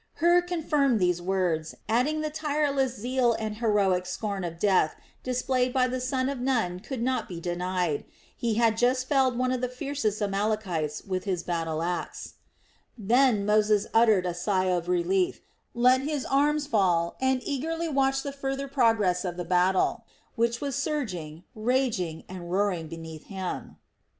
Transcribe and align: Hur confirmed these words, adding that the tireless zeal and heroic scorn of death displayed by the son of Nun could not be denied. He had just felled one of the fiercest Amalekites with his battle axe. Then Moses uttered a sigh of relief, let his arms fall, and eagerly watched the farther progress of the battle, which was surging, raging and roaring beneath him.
Hur 0.15 0.41
confirmed 0.41 0.99
these 0.99 1.21
words, 1.21 1.75
adding 1.87 2.21
that 2.21 2.33
the 2.33 2.39
tireless 2.39 2.95
zeal 2.95 3.33
and 3.33 3.57
heroic 3.57 4.07
scorn 4.07 4.43
of 4.43 4.57
death 4.57 4.95
displayed 5.21 5.71
by 5.71 5.87
the 5.87 5.99
son 6.01 6.27
of 6.27 6.39
Nun 6.39 6.79
could 6.79 7.03
not 7.03 7.29
be 7.29 7.39
denied. 7.39 8.05
He 8.35 8.55
had 8.55 8.77
just 8.77 9.07
felled 9.07 9.37
one 9.37 9.51
of 9.51 9.61
the 9.61 9.69
fiercest 9.69 10.19
Amalekites 10.19 11.03
with 11.05 11.25
his 11.25 11.43
battle 11.43 11.83
axe. 11.83 12.33
Then 12.97 13.45
Moses 13.45 13.85
uttered 13.93 14.25
a 14.25 14.33
sigh 14.33 14.65
of 14.71 14.89
relief, 14.89 15.41
let 15.75 16.01
his 16.01 16.25
arms 16.25 16.65
fall, 16.65 17.15
and 17.21 17.39
eagerly 17.45 17.87
watched 17.87 18.23
the 18.23 18.31
farther 18.33 18.67
progress 18.67 19.23
of 19.23 19.37
the 19.37 19.45
battle, 19.45 20.05
which 20.33 20.59
was 20.59 20.75
surging, 20.75 21.43
raging 21.53 22.23
and 22.27 22.51
roaring 22.51 22.87
beneath 22.87 23.25
him. 23.25 23.75